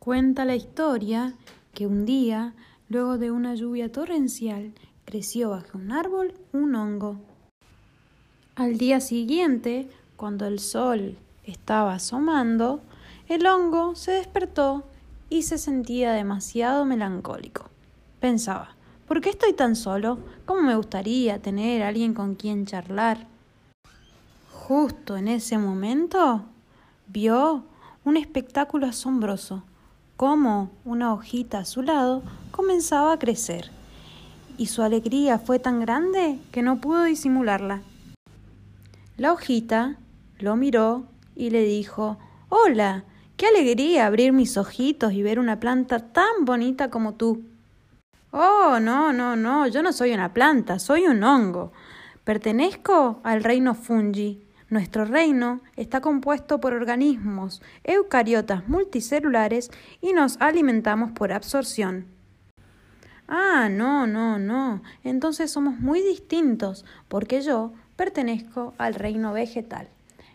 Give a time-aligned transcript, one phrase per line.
[0.00, 1.34] Cuenta la historia
[1.74, 2.54] que un día,
[2.88, 4.72] luego de una lluvia torrencial,
[5.04, 7.16] creció bajo un árbol un hongo.
[8.56, 12.80] Al día siguiente, cuando el sol estaba asomando,
[13.28, 14.84] el hongo se despertó
[15.28, 17.68] y se sentía demasiado melancólico.
[18.20, 18.76] Pensaba,
[19.06, 20.18] ¿por qué estoy tan solo?
[20.46, 23.26] ¿Cómo me gustaría tener a alguien con quien charlar?
[24.50, 26.46] Justo en ese momento
[27.06, 27.64] vio
[28.06, 29.62] un espectáculo asombroso
[30.20, 33.70] cómo una hojita a su lado comenzaba a crecer,
[34.58, 37.80] y su alegría fue tan grande que no pudo disimularla.
[39.16, 39.96] La hojita
[40.38, 42.18] lo miró y le dijo
[42.50, 43.04] Hola,
[43.38, 47.42] qué alegría abrir mis ojitos y ver una planta tan bonita como tú.
[48.30, 51.72] Oh, no, no, no, yo no soy una planta, soy un hongo.
[52.24, 59.70] Pertenezco al reino fungi, nuestro reino está compuesto por organismos eucariotas multicelulares
[60.00, 62.06] y nos alimentamos por absorción.
[63.26, 64.82] Ah, no, no, no.
[65.04, 69.88] Entonces somos muy distintos, porque yo pertenezco al reino vegetal.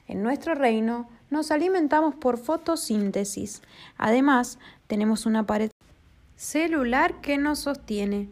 [0.08, 3.62] En nuestro reino nos alimentamos por fotosíntesis.
[3.98, 5.72] Además, tenemos una pared
[6.36, 8.30] celular que nos sostiene.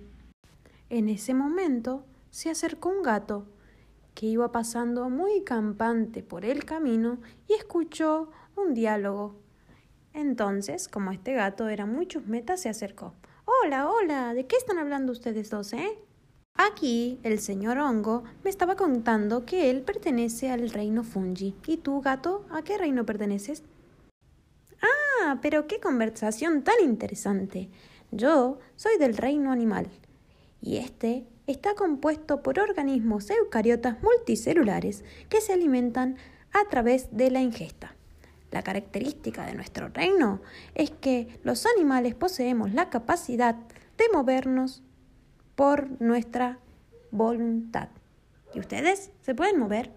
[0.89, 3.45] En ese momento se acercó un gato
[4.13, 9.35] que iba pasando muy campante por el camino y escuchó un diálogo.
[10.13, 13.13] Entonces, como este gato era muy chusmeta, se acercó.
[13.45, 15.97] Hola, hola, ¿de qué están hablando ustedes dos, eh?
[16.55, 21.55] Aquí el señor Hongo me estaba contando que él pertenece al reino Fungi.
[21.65, 23.63] ¿Y tú, gato, a qué reino perteneces?
[24.81, 27.69] Ah, pero qué conversación tan interesante.
[28.11, 29.87] Yo soy del reino animal.
[30.61, 36.17] Y este está compuesto por organismos eucariotas multicelulares que se alimentan
[36.53, 37.95] a través de la ingesta.
[38.51, 40.41] La característica de nuestro reino
[40.75, 43.55] es que los animales poseemos la capacidad
[43.97, 44.83] de movernos
[45.55, 46.59] por nuestra
[47.11, 47.89] voluntad.
[48.53, 49.91] ¿Y ustedes se pueden mover?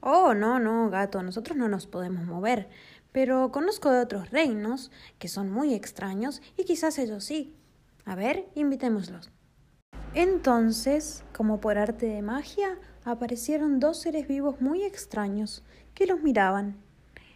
[0.00, 2.68] Oh, no, no, gato, nosotros no nos podemos mover,
[3.12, 7.54] pero conozco de otros reinos que son muy extraños y quizás ellos sí.
[8.04, 9.30] A ver, invitémoslos.
[10.14, 15.64] Entonces, como por arte de magia, aparecieron dos seres vivos muy extraños
[15.94, 16.76] que los miraban.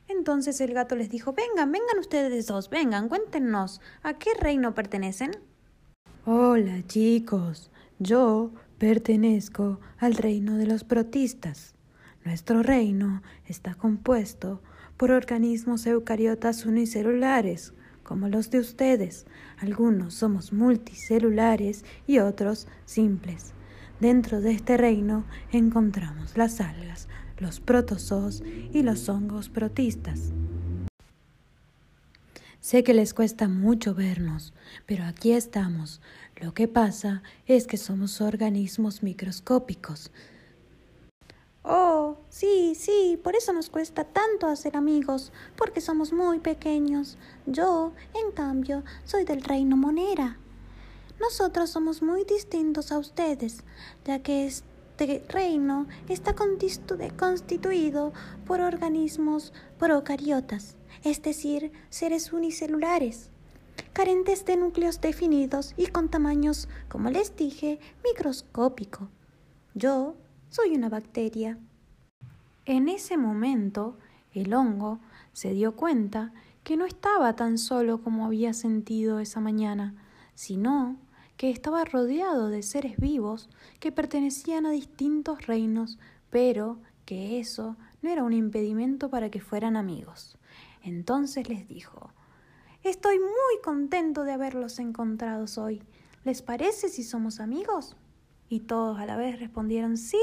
[0.08, 5.32] Entonces el gato les dijo Vengan, vengan ustedes dos, vengan, cuéntenos, ¿a qué reino pertenecen?
[6.24, 7.70] Hola, chicos.
[7.98, 11.74] Yo pertenezco al reino de los protistas.
[12.24, 14.60] Nuestro reino está compuesto
[14.96, 17.72] por organismos eucariotas unicelulares
[18.06, 19.26] como los de ustedes.
[19.58, 23.52] Algunos somos multicelulares y otros simples.
[23.98, 27.08] Dentro de este reino encontramos las algas,
[27.38, 30.32] los protozoos y los hongos protistas.
[32.60, 34.54] Sé que les cuesta mucho vernos,
[34.86, 36.00] pero aquí estamos.
[36.40, 40.12] Lo que pasa es que somos organismos microscópicos.
[41.68, 47.18] Oh, sí, sí, por eso nos cuesta tanto hacer amigos, porque somos muy pequeños.
[47.44, 50.38] Yo, en cambio, soy del reino monera.
[51.18, 53.64] Nosotros somos muy distintos a ustedes,
[54.04, 58.12] ya que este reino está constituido
[58.46, 63.30] por organismos procariotas, es decir, seres unicelulares,
[63.92, 69.08] carentes de núcleos definidos y con tamaños, como les dije, microscópico.
[69.74, 70.14] Yo
[70.56, 71.58] soy una bacteria.
[72.64, 73.98] En ese momento,
[74.32, 75.00] el hongo
[75.34, 76.32] se dio cuenta
[76.64, 79.94] que no estaba tan solo como había sentido esa mañana,
[80.34, 80.96] sino
[81.36, 83.50] que estaba rodeado de seres vivos
[83.80, 85.98] que pertenecían a distintos reinos,
[86.30, 90.38] pero que eso no era un impedimento para que fueran amigos.
[90.82, 92.12] Entonces les dijo
[92.82, 95.82] Estoy muy contento de haberlos encontrado hoy.
[96.24, 97.94] ¿Les parece si somos amigos?
[98.48, 100.18] Y todos a la vez respondieron Sí.